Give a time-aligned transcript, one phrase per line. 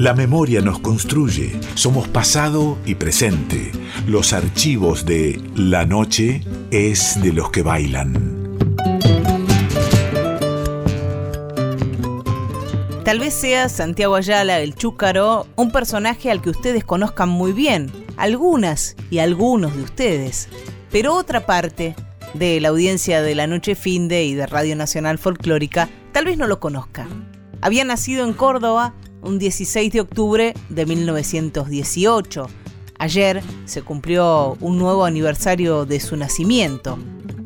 [0.00, 1.60] La memoria nos construye.
[1.74, 3.70] Somos pasado y presente.
[4.06, 6.40] Los archivos de La Noche
[6.70, 8.56] es de los que bailan.
[13.04, 17.92] Tal vez sea Santiago Ayala, el chúcaro, un personaje al que ustedes conozcan muy bien,
[18.16, 20.48] algunas y algunos de ustedes.
[20.90, 21.94] Pero otra parte
[22.32, 26.46] de la audiencia de La Noche Finde y de Radio Nacional Folclórica tal vez no
[26.46, 27.06] lo conozca.
[27.60, 32.48] Había nacido en Córdoba un 16 de octubre de 1918.
[32.98, 36.98] Ayer se cumplió un nuevo aniversario de su nacimiento.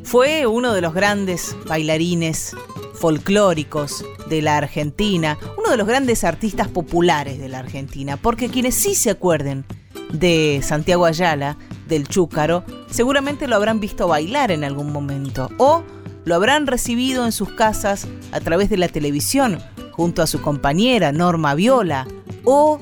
[0.02, 2.55] Fue uno de los grandes bailarines
[2.95, 8.75] folclóricos de la Argentina, uno de los grandes artistas populares de la Argentina, porque quienes
[8.75, 9.64] sí se acuerden
[10.12, 11.56] de Santiago Ayala,
[11.88, 15.83] del Chúcaro, seguramente lo habrán visto bailar en algún momento o
[16.25, 19.59] lo habrán recibido en sus casas a través de la televisión
[19.96, 22.06] junto a su compañera Norma Viola
[22.44, 22.80] o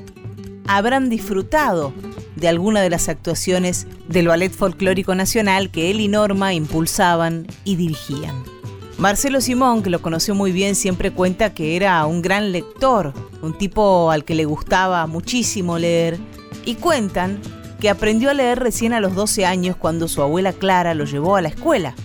[0.67, 1.93] habrán disfrutado
[2.35, 7.75] de alguna de las actuaciones del Ballet Folclórico Nacional que él y Norma impulsaban y
[7.75, 8.43] dirigían.
[8.97, 13.57] Marcelo Simón, que lo conoció muy bien, siempre cuenta que era un gran lector, un
[13.57, 16.19] tipo al que le gustaba muchísimo leer,
[16.65, 17.39] y cuentan
[17.79, 21.35] que aprendió a leer recién a los 12 años cuando su abuela Clara lo llevó
[21.35, 21.95] a la escuela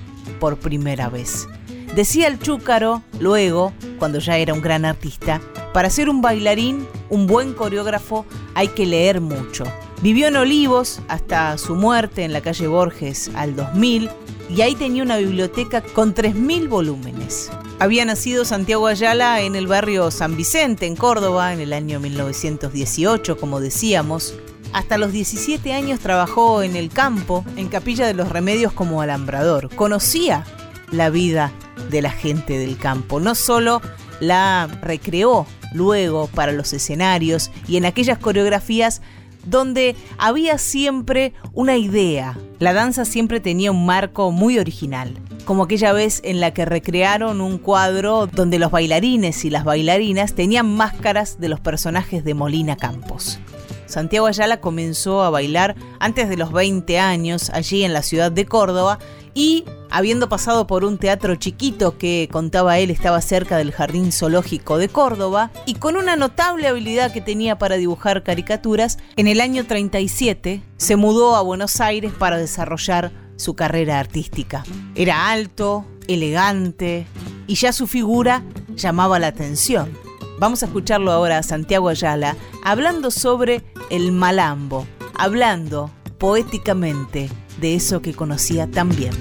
[0.40, 1.46] por primera vez.
[1.94, 5.40] Decía el chúcaro, luego, cuando ya era un gran artista,
[5.72, 8.24] para ser un bailarín, un buen coreógrafo,
[8.54, 9.64] hay que leer mucho.
[10.00, 14.08] Vivió en Olivos hasta su muerte en la calle Borges al 2000
[14.48, 17.50] y ahí tenía una biblioteca con 3.000 volúmenes.
[17.80, 23.36] Había nacido Santiago Ayala en el barrio San Vicente, en Córdoba, en el año 1918,
[23.36, 24.34] como decíamos.
[24.72, 29.74] Hasta los 17 años trabajó en el campo, en Capilla de los Remedios como alambrador.
[29.74, 30.44] Conocía
[30.90, 31.52] la vida
[31.90, 33.20] de la gente del campo.
[33.20, 33.80] No solo
[34.20, 39.02] la recreó luego para los escenarios y en aquellas coreografías
[39.44, 42.36] donde había siempre una idea.
[42.58, 45.14] La danza siempre tenía un marco muy original,
[45.44, 50.34] como aquella vez en la que recrearon un cuadro donde los bailarines y las bailarinas
[50.34, 53.38] tenían máscaras de los personajes de Molina Campos.
[53.88, 58.46] Santiago Ayala comenzó a bailar antes de los 20 años allí en la ciudad de
[58.46, 58.98] Córdoba
[59.34, 64.78] y habiendo pasado por un teatro chiquito que contaba él estaba cerca del Jardín Zoológico
[64.78, 69.64] de Córdoba y con una notable habilidad que tenía para dibujar caricaturas, en el año
[69.64, 74.64] 37 se mudó a Buenos Aires para desarrollar su carrera artística.
[74.94, 77.06] Era alto, elegante
[77.46, 78.42] y ya su figura
[78.74, 80.07] llamaba la atención.
[80.38, 84.86] Vamos a escucharlo ahora a Santiago Ayala hablando sobre el malambo,
[85.18, 87.28] hablando poéticamente
[87.60, 89.12] de eso que conocía tan bien.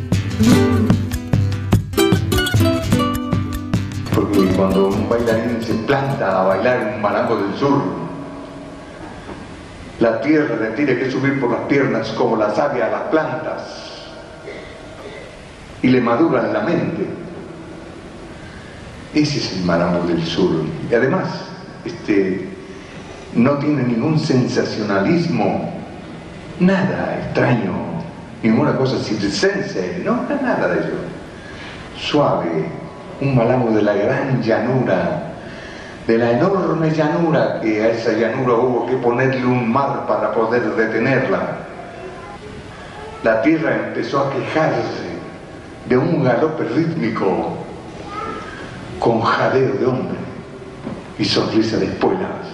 [4.14, 7.82] Porque cuando un bailarín se planta a bailar en un malambo del sur,
[10.00, 13.62] la tierra le tiene que subir por las piernas como la savia a las plantas
[15.82, 17.27] y le madura en la mente
[19.22, 20.64] ese es el Maramo del Sur.
[20.90, 21.28] Y además,
[21.86, 22.48] este,
[23.34, 25.74] no tiene ningún sensacionalismo,
[26.60, 27.74] nada extraño,
[28.44, 30.98] ninguna cosa circense, no, nada de ello.
[31.98, 32.66] Suave,
[33.22, 35.34] un malamo de la gran llanura,
[36.06, 40.64] de la enorme llanura, que a esa llanura hubo que ponerle un mar para poder
[40.76, 41.58] detenerla.
[43.24, 45.18] La tierra empezó a quejarse
[45.90, 47.67] de un galope rítmico
[49.00, 50.18] con jadeo de hombre
[51.20, 52.48] y sonrisa de espuelas.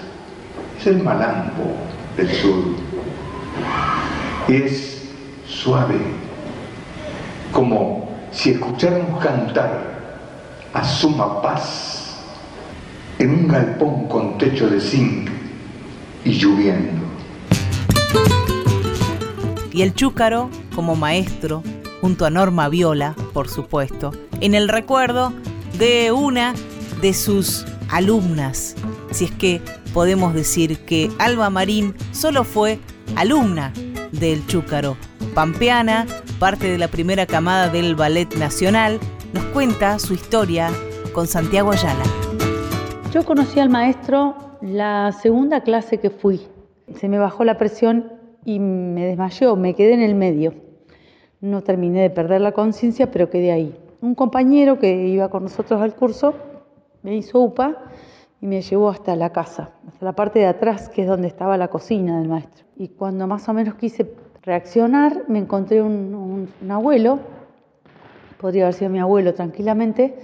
[0.80, 1.76] Es el malambo
[2.18, 2.64] del sur.
[4.48, 5.04] Es
[5.48, 6.00] suave,
[7.52, 9.94] como si escucháramos cantar
[10.74, 12.18] a suma paz
[13.20, 15.30] en un galpón con techo de zinc
[16.26, 17.04] y lloviendo.
[19.72, 21.64] Y el chúcaro, como maestro,
[22.02, 24.12] junto a Norma Viola, por supuesto,
[24.42, 25.34] en el recuerdo
[25.78, 26.54] de una
[27.02, 28.76] de sus alumnas,
[29.12, 29.62] si es que
[29.94, 32.80] podemos decir que Alba Marín solo fue
[33.16, 33.74] alumna
[34.12, 34.96] del Chúcaro.
[35.34, 36.06] Pampeana,
[36.40, 39.00] parte de la primera camada del Ballet Nacional,
[39.34, 40.70] nos cuenta su historia
[41.14, 42.04] con Santiago Ayala.
[43.12, 46.42] Yo conocí al maestro la segunda clase que fui.
[46.96, 48.14] Se me bajó la presión
[48.46, 50.54] y me desmayó, me quedé en el medio.
[51.42, 55.82] No terminé de perder la conciencia, pero quedé ahí un compañero que iba con nosotros
[55.82, 56.34] al curso
[57.04, 57.78] me hizo UPA
[58.42, 61.56] y me llevó hasta la casa, hasta la parte de atrás, que es donde estaba
[61.56, 62.66] la cocina del maestro.
[62.76, 67.20] Y cuando más o menos quise reaccionar, me encontré un, abuelo,
[68.42, 70.18] podría haber sido mi abuelo tranquilamente,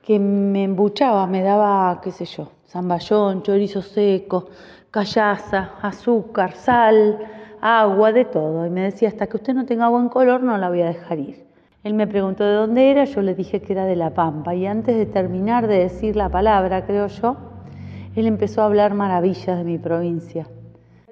[0.00, 4.46] que me embuchaba, me daba, qué sé yo, zamballón, chorizo seco,
[4.92, 7.18] callaza, azúcar, sal,
[7.60, 8.64] agua, de todo.
[8.64, 11.18] Y me decía, hasta que usted no tenga buen color no la voy a dejar
[11.18, 11.47] ir.
[11.88, 14.54] Él me preguntó de dónde era, yo le dije que era de La Pampa.
[14.54, 17.38] Y antes de terminar de decir la palabra, creo yo,
[18.14, 20.46] él empezó a hablar maravillas de mi provincia.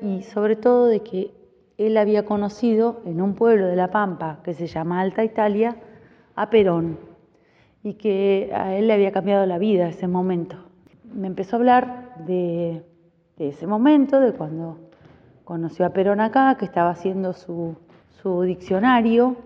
[0.02, 1.32] Y sobre todo de que
[1.78, 5.76] él había conocido en un pueblo de La Pampa que se llama Alta Italia
[6.34, 6.98] a Perón
[7.82, 10.56] y que a él le había cambiado la vida ese momento.
[11.10, 12.82] Me empezó a hablar de,
[13.38, 14.76] ese momento, de cuando
[15.44, 17.76] conoció a Perón acá, que estaba haciendo su,
[18.20, 19.36] su diccionario.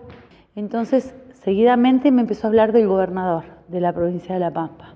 [0.57, 4.95] Entonces, seguidamente me empezó a hablar del gobernador de la provincia de La Pampa.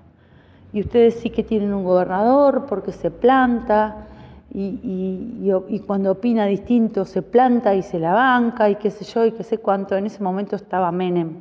[0.72, 4.06] Y ustedes sí que tienen un gobernador porque se planta
[4.52, 5.50] y,
[5.86, 9.42] cuando opina distinto se planta y se la banca y qué sé yo y qué
[9.42, 9.96] sé cuánto.
[9.96, 11.40] En ese momento estaba Menem.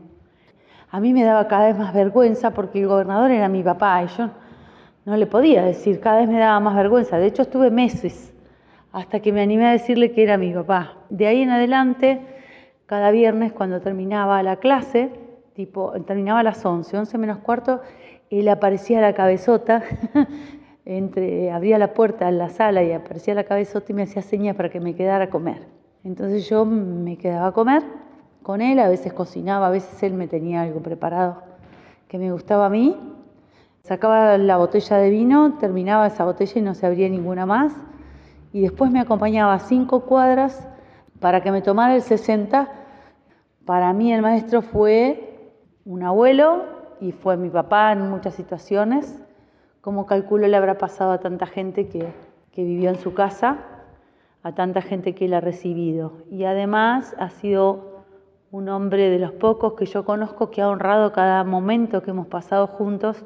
[0.91, 4.07] A mí me daba cada vez más vergüenza porque el gobernador era mi papá y
[4.17, 4.29] yo
[5.05, 7.17] no le podía decir, cada vez me daba más vergüenza.
[7.17, 8.33] De hecho, estuve meses
[8.91, 10.93] hasta que me animé a decirle que era mi papá.
[11.09, 12.21] De ahí en adelante,
[12.85, 15.09] cada viernes cuando terminaba la clase,
[15.53, 17.81] tipo, terminaba a las 11, 11 menos cuarto,
[18.29, 19.83] él aparecía la cabezota,
[20.85, 24.55] entre, abría la puerta en la sala y aparecía la cabezota y me hacía señas
[24.55, 25.67] para que me quedara a comer.
[26.03, 27.83] Entonces yo me quedaba a comer
[28.43, 31.41] con él, a veces cocinaba, a veces él me tenía algo preparado
[32.07, 32.95] que me gustaba a mí.
[33.81, 37.73] Sacaba la botella de vino, terminaba esa botella y no se abría ninguna más
[38.55, 40.65] y después me acompañaba cinco cuadras
[41.19, 42.69] para que me tomara el 60.
[43.65, 45.51] Para mí el maestro fue
[45.85, 46.63] un abuelo
[46.99, 49.21] y fue mi papá en muchas situaciones.
[49.81, 52.11] Como calculo le habrá pasado a tanta gente que,
[52.55, 53.57] vivió en su casa,
[54.41, 56.13] a tanta gente que él ha recibido.
[56.31, 58.03] Y además ha sido
[58.51, 62.27] un hombre de los pocos que yo conozco que ha honrado cada momento que hemos
[62.27, 63.25] pasado juntos,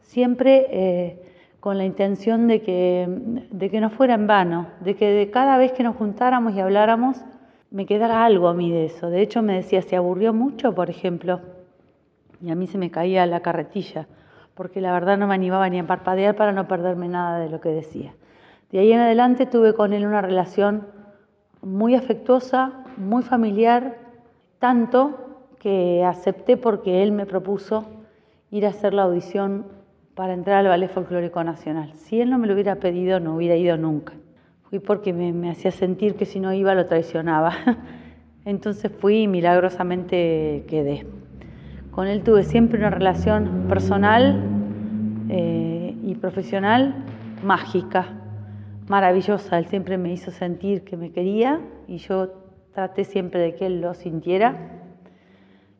[0.00, 1.29] siempre eh,
[1.60, 3.06] con la intención de que,
[3.50, 6.60] de que no fuera en vano, de que de cada vez que nos juntáramos y
[6.60, 7.18] habláramos
[7.70, 9.10] me quedara algo a mí de eso.
[9.10, 11.40] De hecho me decía, se aburrió mucho, por ejemplo,
[12.40, 14.06] y a mí se me caía la carretilla,
[14.54, 17.60] porque la verdad no me animaba ni a parpadear para no perderme nada de lo
[17.60, 18.14] que decía.
[18.72, 20.86] De ahí en adelante tuve con él una relación
[21.60, 23.98] muy afectuosa, muy familiar,
[24.58, 27.84] tanto que acepté porque él me propuso
[28.50, 29.66] ir a hacer la audición
[30.20, 31.94] para entrar al Ballet Folclórico Nacional.
[31.94, 34.12] Si él no me lo hubiera pedido, no hubiera ido nunca.
[34.68, 37.54] Fui porque me, hacía sentir que si no iba lo traicionaba.
[38.44, 41.06] Entonces fui y milagrosamente quedé.
[41.90, 44.44] Con él tuve siempre una relación personal
[45.30, 46.96] eh, y profesional
[47.42, 48.08] mágica,
[48.88, 49.56] maravillosa.
[49.56, 52.28] Él siempre me hizo sentir que me quería y yo
[52.74, 54.54] traté siempre de que él lo sintiera,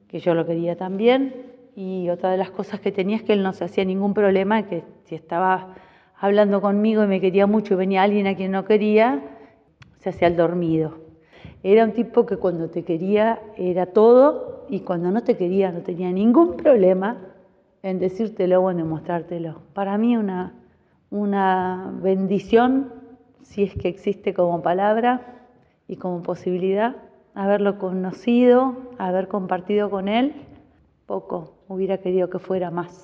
[0.09, 1.50] que yo lo quería también
[1.81, 4.65] y otra de las cosas que tenía es que él no se hacía ningún problema,
[4.65, 5.77] que si estaba
[6.19, 9.23] hablando conmigo y me quería mucho y venía alguien a quien no quería,
[9.97, 10.99] se hacía el dormido.
[11.62, 15.81] Era un tipo que cuando te quería era todo y cuando no te quería no
[15.81, 17.17] tenía ningún problema
[17.83, 19.62] en decírtelo o en demostrártelo.
[19.73, 20.53] Para mí una,
[21.09, 22.93] una bendición,
[23.41, 25.47] si es que existe como palabra
[25.88, 26.97] y como posibilidad,
[27.35, 30.35] haberlo conocido, haber compartido con él
[31.06, 33.01] poco, hubiera querido que fuera más.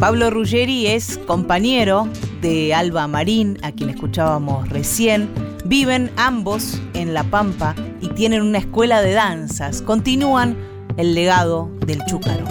[0.00, 2.08] Pablo Ruggeri es compañero
[2.42, 5.28] de Alba Marín, a quien escuchábamos recién.
[5.64, 9.82] Viven ambos en La Pampa y tienen una escuela de danzas.
[9.82, 10.56] Continúan
[10.96, 12.44] el legado del Chúcaro.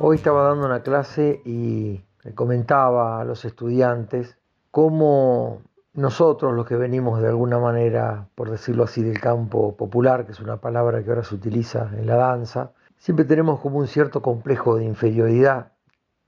[0.00, 2.00] Hoy estaba dando una clase y
[2.34, 4.38] comentaba a los estudiantes
[4.72, 5.62] cómo
[5.96, 10.40] nosotros, los que venimos de alguna manera, por decirlo así, del campo popular, que es
[10.40, 14.76] una palabra que ahora se utiliza en la danza, siempre tenemos como un cierto complejo
[14.76, 15.72] de inferioridad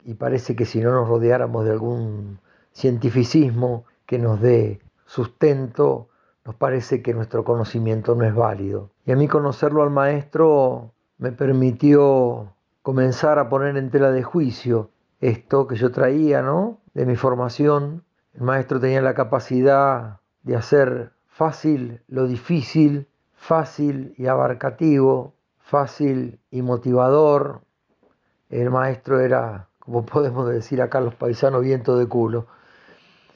[0.05, 2.41] y parece que si no nos rodeáramos de algún
[2.73, 6.09] cientificismo que nos dé sustento,
[6.47, 8.91] nos parece que nuestro conocimiento no es válido.
[9.05, 14.91] Y a mí conocerlo al maestro me permitió comenzar a poner en tela de juicio
[15.21, 16.79] esto que yo traía, ¿no?
[16.95, 18.03] De mi formación
[18.35, 26.63] el maestro tenía la capacidad de hacer fácil lo difícil, fácil y abarcativo, fácil y
[26.63, 27.63] motivador.
[28.51, 32.47] El maestro era, como podemos decir acá los paisanos, viento de culo.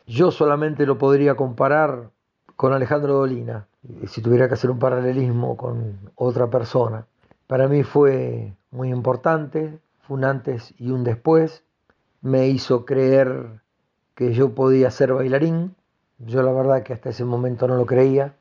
[0.06, 2.11] Yo solamente lo podría comparar
[2.56, 3.66] con Alejandro Dolina,
[4.06, 7.06] si tuviera que hacer un paralelismo con otra persona.
[7.46, 11.64] Para mí fue muy importante, fue un antes y un después.
[12.20, 13.62] Me hizo creer
[14.14, 15.75] que yo podía ser bailarín.
[16.19, 18.35] Yo la verdad que hasta ese momento no lo creía.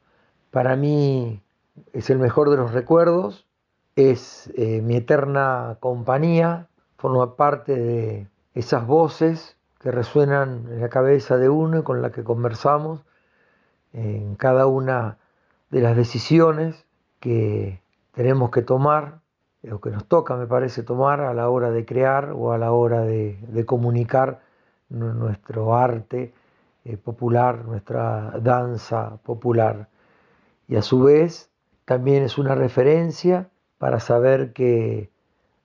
[0.51, 1.41] Para mí
[1.93, 3.47] es el mejor de los recuerdos,
[3.95, 11.37] es eh, mi eterna compañía, forma parte de esas voces que resuenan en la cabeza
[11.37, 13.01] de uno y con la que conversamos
[13.93, 15.17] en cada una
[15.69, 16.85] de las decisiones
[17.19, 17.81] que
[18.13, 19.21] tenemos que tomar,
[19.71, 22.71] o que nos toca, me parece, tomar a la hora de crear o a la
[22.71, 24.41] hora de, comunicar
[24.91, 26.33] nuestro arte
[26.83, 29.87] eh, popular, nuestra danza popular.
[30.67, 31.49] Y a su vez
[31.85, 35.09] también es una referencia para saber que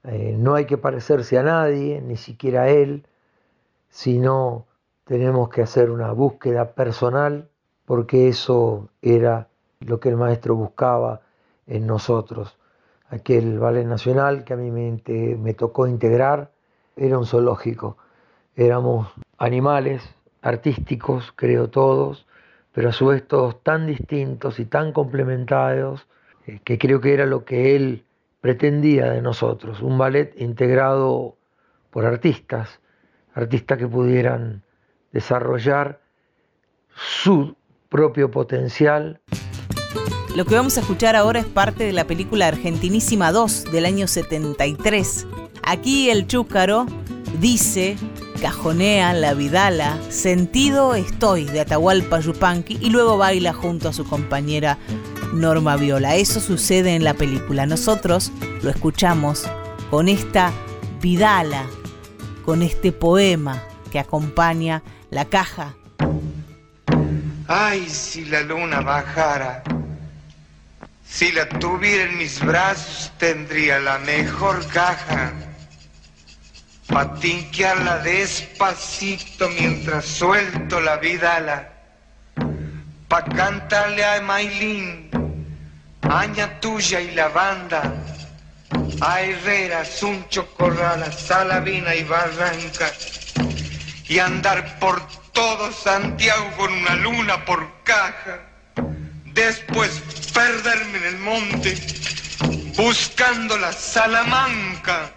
[0.05, 3.07] eh, no hay que parecerse a nadie, ni siquiera a él,
[3.89, 4.67] sino
[5.05, 7.49] tenemos que hacer una búsqueda personal,
[7.85, 9.49] porque eso era
[9.81, 11.23] lo que el maestro buscaba
[11.67, 12.59] en nosotros.
[13.09, 15.01] Aquel ballet nacional que a mí me,
[15.37, 16.51] me tocó integrar
[16.97, 17.97] era un zoológico.
[18.57, 20.03] Éramos animales
[20.41, 22.27] artísticos, creo todos,
[22.73, 26.07] pero a su vez todos tan distintos y tan complementarios,
[26.47, 28.05] eh, que creo que era lo que él
[28.41, 31.37] pretendía de nosotros, un ballet integrado
[31.91, 32.81] por artistas,
[33.35, 34.63] artistas que pudieran
[35.13, 36.01] desarrollar
[36.95, 37.57] su
[37.89, 39.21] propio potencial.
[40.35, 44.07] Lo que vamos a escuchar ahora es parte de la película Argentinísima 2 del año
[44.07, 45.27] 73.
[45.63, 46.87] Aquí el chúcaro
[47.41, 47.97] dice,
[48.37, 54.79] cajonea la vidala, sentido estoy de Atahualpa Yupanqui y luego baila junto a su compañera
[55.33, 56.17] Norma Viola.
[56.17, 57.67] Eso sucede en la película.
[57.67, 59.45] Nosotros lo escuchamos
[59.91, 60.53] con esta
[61.01, 61.67] Vidala,
[62.45, 65.75] con este poema que acompaña la caja.
[67.49, 69.63] Ay, si la luna bajara,
[71.09, 75.33] si la tuviera en mis brazos tendría la mejor caja.
[76.97, 81.69] Patinquearla despacito mientras suelto la vidala.
[83.07, 85.11] Pa' cantarle a Mailín
[86.09, 87.93] Aña tuya y la banda,
[89.03, 92.91] a Herrera, Suncho Corrala, Salavina y Barranca,
[94.09, 98.39] y andar por todo Santiago con una luna por caja,
[99.35, 100.01] después
[100.33, 101.77] perderme en el monte
[102.75, 105.13] buscando la Salamanca.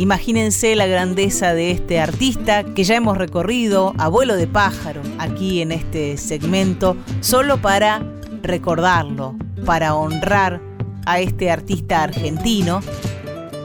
[0.00, 5.60] Imagínense la grandeza de este artista que ya hemos recorrido a vuelo de pájaro aquí
[5.60, 8.02] en este segmento, solo para
[8.42, 9.34] recordarlo,
[9.66, 10.62] para honrar
[11.04, 12.80] a este artista argentino,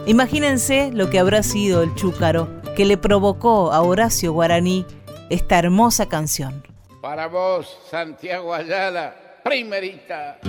[0.08, 4.86] imagínense lo que habrá sido el chúcaro que le provocó a Horacio Guaraní
[5.30, 6.66] esta hermosa canción.
[7.02, 10.40] Para vos, Santiago Ayala, primerita.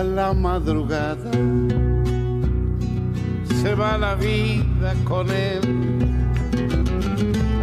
[0.00, 1.30] La madrugada,
[3.60, 5.60] se va la vida con él.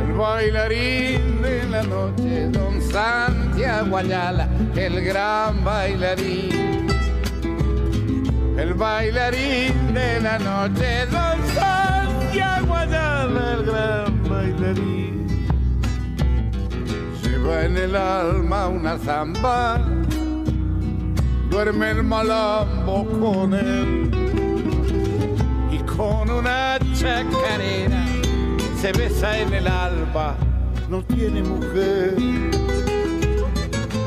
[0.01, 6.87] El bailarín de la noche, don Santiago Ayala, el gran bailarín.
[8.57, 15.27] El bailarín de la noche, don Santiago Ayala, el gran bailarín.
[17.23, 19.98] Lleva en el alma una zamba
[21.65, 24.09] duerme el malambo con él
[25.69, 28.05] y con una chacarera
[28.79, 30.37] se besa en el alba,
[30.87, 32.15] no tiene mujer.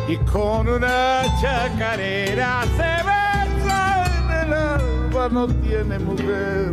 [0.08, 6.72] Y con una chacarera se besa en el alba, no tiene mujer.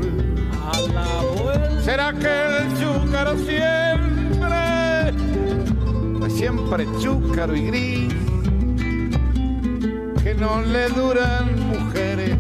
[0.72, 5.12] A la ¿Será que el chúcaro siempre,
[6.30, 8.29] siempre chúcaro y gris?
[10.40, 12.38] No le duran mujeres,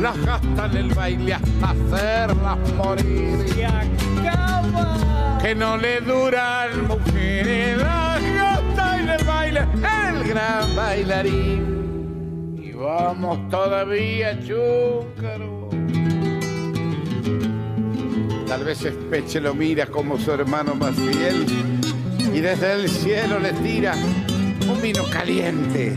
[0.00, 3.46] las gastan el baile hasta hacerlas morir.
[3.56, 5.38] Y acaba.
[5.42, 12.60] Que no le duran mujeres, las gastan en el baile el gran bailarín.
[12.62, 15.68] Y vamos todavía, chúcaro.
[18.46, 21.44] Tal vez Espeche lo mira como su hermano más fiel
[22.32, 23.94] y desde el cielo le tira
[24.68, 25.94] un vino caliente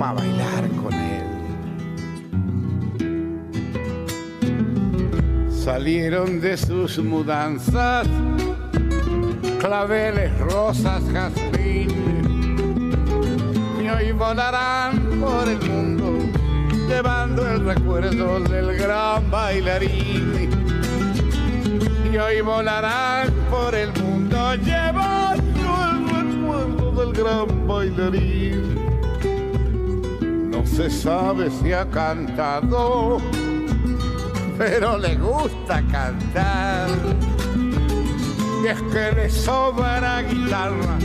[0.00, 1.24] a bailar con él.
[5.50, 8.06] Salieron de sus mudanzas
[9.60, 11.88] claveles, rosas, jazmín
[13.82, 16.18] y hoy volarán por el mundo
[16.88, 20.48] llevando el recuerdo del gran bailarín.
[22.10, 25.28] Y hoy volarán por el mundo llevando
[27.18, 28.87] gran bailarín.
[30.78, 33.20] Se sabe si ha cantado,
[34.56, 36.88] pero le gusta cantar.
[38.62, 40.98] Y es que le sobra guitarra,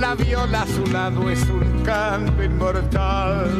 [0.00, 3.50] la viola a su lado es un canto inmortal.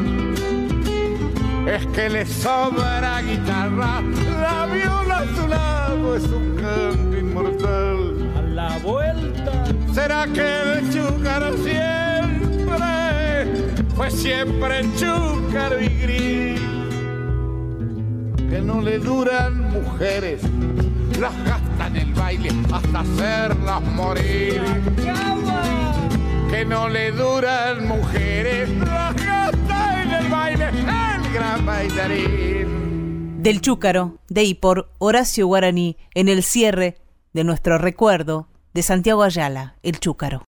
[1.66, 4.00] Es que le sobra guitarra,
[4.40, 8.32] la viola a su lado es un canto inmortal.
[8.38, 9.64] A la vuelta.
[9.92, 11.54] ¿Será que el chúcaro
[14.12, 16.60] siempre siempre chúcaro y gris?
[18.50, 20.42] Que no le duran mujeres,
[21.18, 24.62] las gasta en el baile hasta hacerlas morir.
[26.50, 33.42] Que no le duran mujeres, las gasta en el baile el gran bailarín.
[33.42, 36.98] Del Chúcaro, de y por Horacio Guaraní, en el cierre
[37.32, 40.44] de nuestro recuerdo de Santiago Ayala, el Chúcaro.